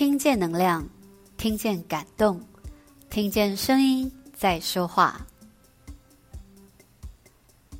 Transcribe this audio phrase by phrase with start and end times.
[0.00, 0.88] 听见能量，
[1.36, 2.40] 听见感动，
[3.10, 5.20] 听见声音在说话。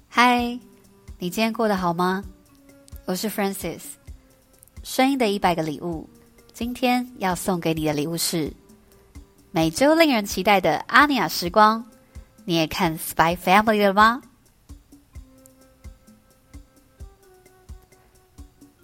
[0.06, 0.42] 嗨，
[1.18, 2.22] 你今天过得好吗？
[3.06, 3.80] 我是 Francis，
[4.82, 6.06] 声音的一百个礼物。
[6.52, 8.52] 今天要送给你的礼物是
[9.50, 11.82] 每周令人期待的阿尼亚时光。
[12.44, 14.20] 你也看《Spy Family》了吗？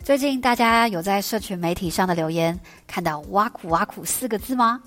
[0.07, 2.57] 最近大家有在社群媒体上的留言
[2.87, 4.81] 看到“挖苦挖苦”四个字吗？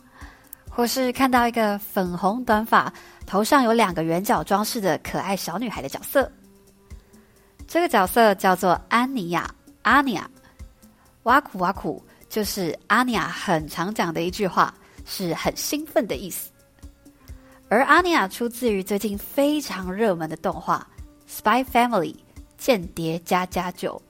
[0.69, 2.91] 或是看到一个粉红短发、
[3.25, 6.31] 头上有两个圆角装饰的可爱小女孩的角色？
[7.67, 10.25] 这个角色叫做安妮亚，阿尼亚。
[11.23, 14.73] 挖苦挖苦就是阿尼亚很常讲的一句话，
[15.05, 16.49] 是很兴奋的意思。
[17.67, 20.87] 而阿尼亚出自于最近非常热门的动画
[21.43, 22.13] 《Spy Family》
[22.57, 24.01] 间谍家家酒。《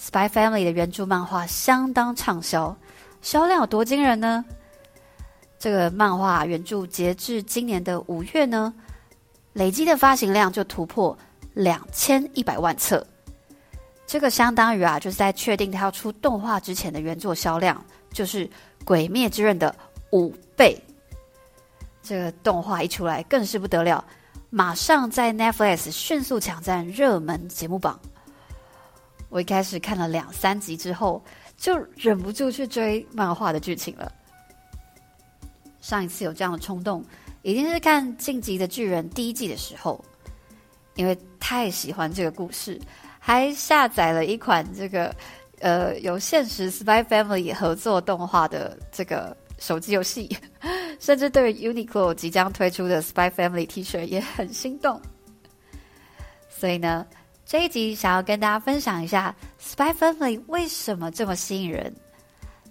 [0.00, 2.74] Spy Family》的原著漫画相当畅销，
[3.20, 4.44] 销量有多惊人呢？
[5.58, 8.72] 这个漫画原著截至今年的五月呢，
[9.52, 11.16] 累计的发行量就突破
[11.52, 13.04] 两千一百万册。
[14.06, 18.46] 这个相当于啊，就是在确定它要出动画之前的原作销量，就是
[18.84, 19.74] 《鬼灭之刃》的
[20.12, 20.80] 五倍。
[22.00, 24.02] 这个动画一出来，更是不得了，
[24.48, 28.00] 马上在 Netflix 迅速抢占热门节目榜。
[29.28, 31.22] 我一开始看了两三集之后，
[31.56, 34.10] 就忍不住去追漫画的剧情了。
[35.80, 37.04] 上一次有这样的冲动，
[37.42, 40.04] 已经是看《进击的巨人》第一季的时候，
[40.96, 42.80] 因为太喜欢这个故事，
[43.18, 45.14] 还下载了一款这个
[45.60, 50.36] 呃有现实 Spy Family 合作动画的这个手机游戏，
[50.98, 55.00] 甚至对 Uniqlo 即将推出的 Spy Family T 恤也很心动。
[56.48, 57.06] 所以呢，
[57.48, 59.34] 这一集想要跟大家分享一下
[59.74, 61.90] 《Spy Family》为什么这么吸引人？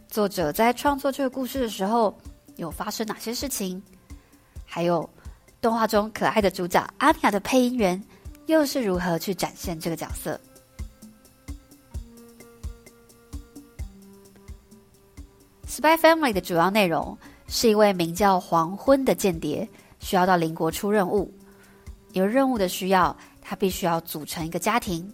[0.08, 2.16] 作者在创作这个故事的时候
[2.58, 3.82] 有发生哪些事情？
[4.68, 5.10] 还有
[5.60, 8.00] 动画中可爱的主角阿尼亚的配音员
[8.46, 10.40] 又是如何去展现这个角色？
[15.68, 21.34] 《Spy Family》的主要内容是一位名叫黄昏的间谍需要到邻国出任务，
[22.12, 23.18] 有任务的需要。
[23.50, 25.10] 他必须要组成一个家庭，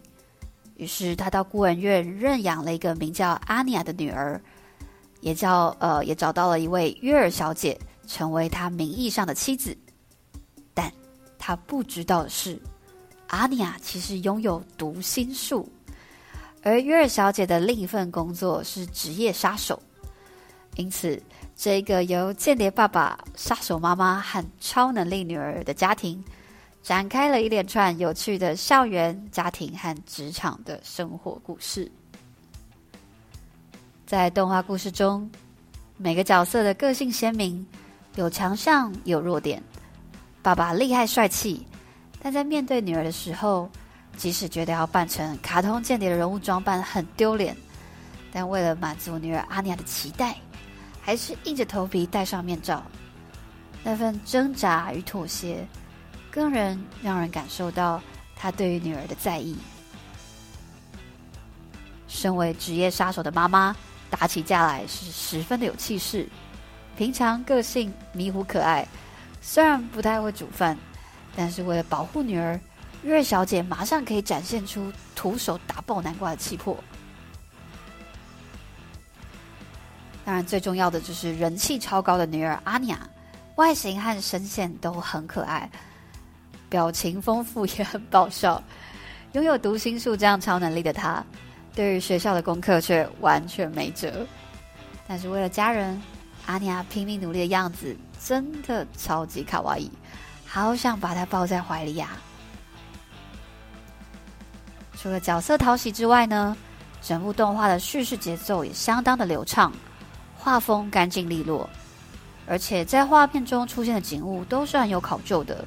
[0.78, 4.42] 于是他到孤儿院认养了一个名叫阿尼亚的女儿，
[5.22, 9.78] 也叫呃，也找到了一位约尔小姐，成为他名义上的妻子。
[10.74, 10.92] 但
[11.38, 12.60] 他不知道的是，
[13.28, 15.72] 阿尼亚其实拥有读心术，
[16.64, 19.80] 而约尔小姐的另一份工作是职业杀手，
[20.76, 21.22] 因此
[21.56, 26.24] 这个由间谍爸爸、杀手妈妈和超能力女儿的家庭。
[26.84, 31.90] 展开了一连串有趣的校园、家庭和职场的生活故事。
[34.06, 35.32] 在动画故事中，
[35.96, 37.66] 每个角色的个性鲜明，
[38.16, 39.64] 有强项，有弱点。
[40.42, 41.66] 爸爸厉害帅气，
[42.22, 43.70] 但在面对女儿的时候，
[44.18, 47.56] 即使觉得要扮成卡通间谍的人物装扮很丢脸，
[48.30, 50.36] 但为了满足女儿阿尼亚的期待，
[51.00, 52.84] 还是硬着头皮戴上面罩。
[53.86, 55.66] 那份挣扎与妥协。
[56.34, 58.02] 更人让人感受到
[58.36, 59.56] 他对于女儿的在意。
[62.08, 63.76] 身为职业杀手的妈妈，
[64.10, 66.28] 打起架来是十分的有气势。
[66.98, 68.88] 平常个性迷糊可爱，
[69.42, 70.76] 虽然不太会煮饭，
[71.36, 72.60] 但是为了保护女儿，
[73.04, 76.76] 月小姐马上可以展现出徒手打爆南瓜的气魄。
[80.26, 83.08] 当然，最重要的就是人气超高的女儿阿尼亚，
[83.56, 85.70] 外形和声线都很可爱。
[86.74, 88.60] 表情丰富也很爆笑，
[89.34, 91.24] 拥有读心术这样超能力的他，
[91.76, 94.26] 对于学校的功课却完全没辙。
[95.08, 96.02] 但是为了家人，
[96.48, 99.88] 阿尼亚拼命努力的样子真的超级卡哇伊，
[100.48, 102.10] 好想把他抱在怀里呀！
[104.98, 106.58] 除了角色讨喜之外呢，
[107.04, 109.72] 整部动画的叙事节奏也相当的流畅，
[110.36, 111.70] 画风干净利落，
[112.48, 115.64] 而且在画面中出现的景物都是很有考究的。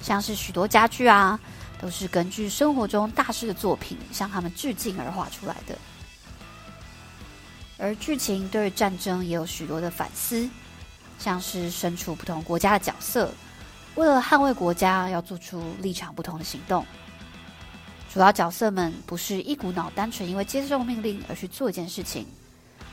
[0.00, 1.38] 像是许多家具啊，
[1.80, 5.76] 都是根据生活中大师的作品向他们致敬而画出来的。
[7.78, 10.48] 而剧情对战争也有许多的反思，
[11.18, 13.32] 像是身处不同国家的角色，
[13.94, 16.84] 为了捍卫国家要做出立场不同的行动。
[18.12, 22.26] 主要角色们不是一股脑单纯因为接受命令而去做一件事情，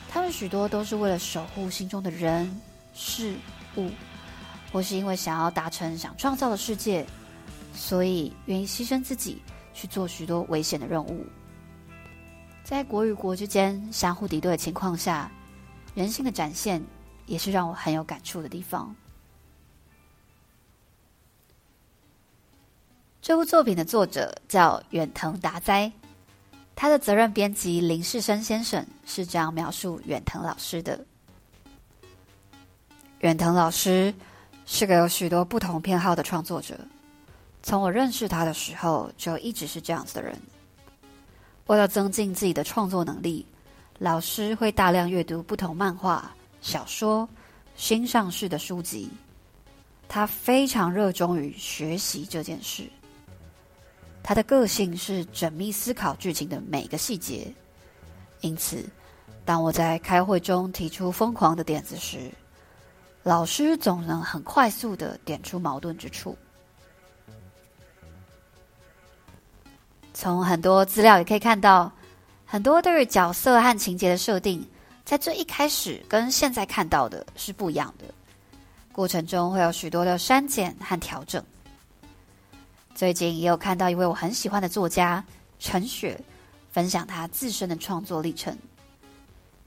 [0.10, 2.62] 他们许多都是为了守护心中的人
[2.94, 3.36] 事
[3.76, 3.90] 物。
[4.78, 7.04] 或是因为想要达成想创造的世界，
[7.74, 9.42] 所以愿意牺牲自己
[9.74, 11.26] 去做许多危险的任务。
[12.64, 15.32] 在国与国之间相互敌对的情况下，
[15.96, 16.80] 人性的展现，
[17.26, 18.96] 也是让我很有感触的地方。
[23.20, 25.92] 这部作品的作者叫远藤达哉，
[26.76, 31.04] 他的责任编辑林世生先生是这样描述远藤老师的：
[33.22, 34.14] 远藤老师
[34.70, 36.78] 是个有许多不同偏好的创作者，
[37.64, 40.38] 从我认识他的时候就一直是这样子的人。
[41.68, 43.46] 为了增进自己的创作能力，
[43.98, 47.28] 老师会大量阅读不同漫画、小说、
[47.78, 49.10] 新上市的书籍。
[50.10, 52.84] 他非常热衷于学习这件事。
[54.22, 57.48] 他的个性是缜密思考剧情的每个细节，
[58.42, 58.86] 因此，
[59.46, 62.30] 当我在开会中提出疯狂的点子时，
[63.24, 66.38] 老师总能很快速地点出矛盾之处。
[70.14, 71.92] 从很多资料也可以看到，
[72.46, 74.66] 很多对于角色和情节的设定，
[75.06, 78.06] 在最一开始跟现在看到的是不一样的，
[78.92, 81.44] 过程中会有许多的删减和调整。
[82.96, 85.24] 最近也有看到一位我很喜欢的作家
[85.60, 86.20] 陈雪
[86.72, 88.58] 分享他自身的创作历程，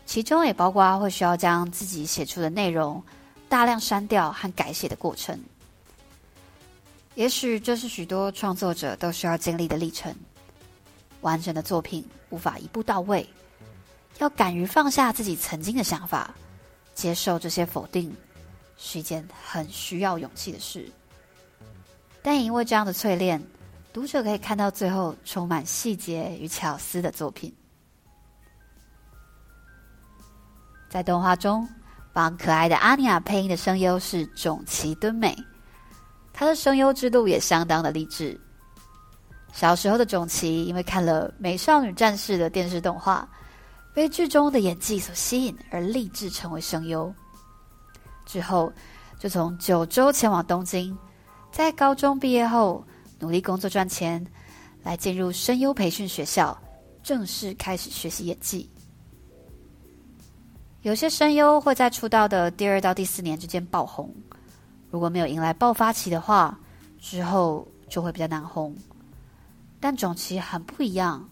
[0.04, 3.00] 其中也包括会需要将自己写出的内容
[3.50, 5.38] 大量删掉和改写的过程。
[7.16, 10.14] 也许这是许多创作者都需要经历的历程。
[11.22, 13.28] 完整的作品无法一步到位，
[14.18, 16.32] 要敢于放下自己曾经的想法，
[16.94, 18.16] 接受这些否定，
[18.78, 20.90] 是一件很需要勇气的事。
[22.22, 23.42] 但也因为这样的淬炼，
[23.92, 27.52] 读者可以看到最后充满细节与巧思的作品。
[30.88, 31.68] 在动画中，
[32.12, 35.36] 帮可爱的阿尼亚配音的声优是种崎敦美，
[36.32, 38.38] 她的声优之路也相当的励志。
[39.52, 43.28] 小时候的种崎因为看了《美少女战士》的电视动画，
[43.92, 47.12] 被剧中的演技所吸引，而立志成为声优。
[48.24, 48.72] 之后，
[49.18, 50.96] 就从九州前往东京。
[51.50, 52.86] 在高中毕业后，
[53.18, 54.24] 努力工作赚钱，
[54.84, 56.56] 来进入声优培训学校，
[57.02, 58.70] 正式开始学习演技。
[60.82, 64.14] 有些声优会在出道的第二到第四年之间爆红，
[64.90, 66.58] 如果没有迎来爆发期的话，
[66.98, 68.74] 之后就会比较难红。
[69.78, 71.28] 但种崎很不一样，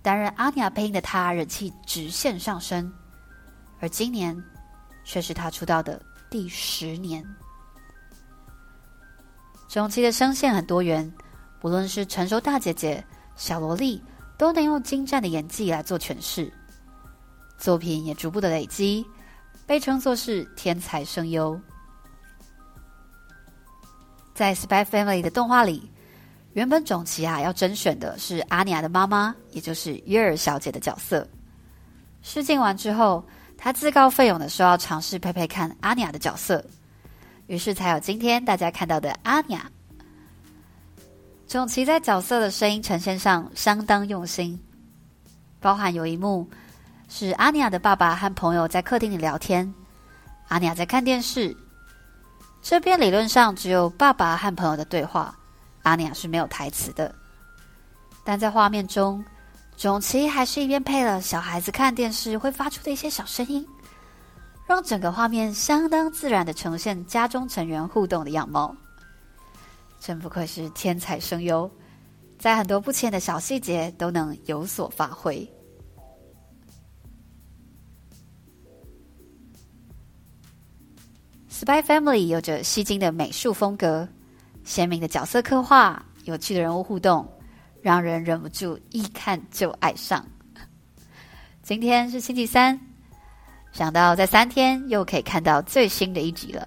[0.00, 2.90] 担任阿尼亚配音的他人气直线上升，
[3.78, 4.42] 而今年
[5.04, 7.22] 却是他出道的第十年。
[9.68, 11.12] 种崎的声线很多元，
[11.60, 13.04] 不论是成熟大姐姐、
[13.36, 14.02] 小萝莉，
[14.38, 16.50] 都能用精湛的演技来做诠释。
[17.62, 19.06] 作品也逐步的累积，
[19.68, 21.58] 被称作是天才声优。
[24.34, 25.88] 在《Spy Family》的动画里，
[26.54, 31.24] 原本种崎啊要甄选的是阿尼亚的妈妈，也就是约尔小姐的角色。
[32.20, 33.24] 试镜完之后，
[33.56, 36.64] 她自告奋勇的说要尝试配配看阿尼亚的角色。
[37.46, 39.70] 于是才有今天大家看到的阿尼亚。
[41.46, 44.58] 种崎在角色的声音呈现上相当用心，
[45.60, 46.50] 包含有一幕
[47.14, 49.70] 是阿尼亚的爸爸和朋友在客厅里聊天，
[50.48, 51.54] 阿尼亚在看电视。
[52.62, 55.38] 这边理论上只有爸爸和朋友的对话，
[55.82, 57.14] 阿尼亚是没有台词的。
[58.24, 59.22] 但在画面中，
[59.76, 63.62] 种崎还是一边配了小孩子看电视会发出的一些小声音。
[64.66, 68.74] 让整个画面相当自然的呈现家中成员互动的样貌，
[70.00, 71.70] 真不愧是天才声优，
[72.38, 75.46] 在很多不起眼的小细节都能有所发挥。
[81.62, 84.08] Spy Family 有着吸睛的美术风格、
[84.64, 87.24] 鲜明的角色刻画、有趣的人物互动，
[87.80, 90.26] 让人忍不住一看就爱上。
[91.62, 92.76] 今天是星期三。
[93.70, 96.66] 想到在三天又可以看到最新的一集了，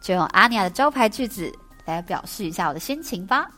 [0.00, 1.52] 就用阿尼亚的招牌句子
[1.84, 3.50] 来表示一下我的心情吧。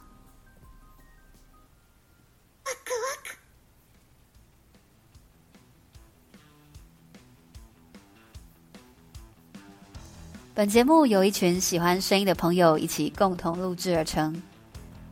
[10.56, 14.34] 本节目由一群喜欢声音的朋友一起共同录制而成。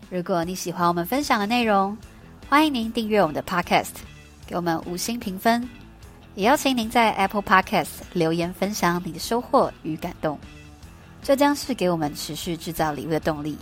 [0.09, 1.95] 如果你喜欢我们分享的内容，
[2.49, 3.91] 欢迎您订阅我们的 Podcast，
[4.47, 5.69] 给我们五星评分。
[6.35, 10.41] 也邀请您在 Apple Podcast 留言分享你的收获与感动，
[11.23, 13.59] 这将是给我们持续制造礼物的动力。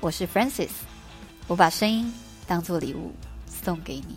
[0.00, 0.70] 我是 Francis，
[1.46, 2.10] 我把声音
[2.46, 3.12] 当做礼物
[3.46, 4.16] 送给你。